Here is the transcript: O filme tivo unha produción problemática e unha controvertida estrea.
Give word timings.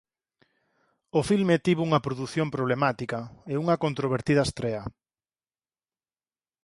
O 1.19 1.21
filme 1.29 1.55
tivo 1.65 1.81
unha 1.87 2.03
produción 2.07 2.47
problemática 2.55 3.19
e 3.51 3.53
unha 3.63 3.79
controvertida 3.83 4.45
estrea. 4.47 4.83